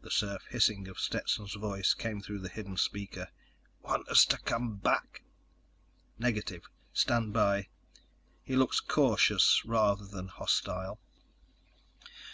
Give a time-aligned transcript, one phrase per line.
[0.02, 3.30] _The surf hissing of Stetson's voice came through the hidden speaker:
[3.80, 5.22] "Want us to come back?"
[6.20, 6.64] _"Negative.
[6.92, 7.68] Stand by.
[8.42, 11.00] He looks cautious rather than hostile."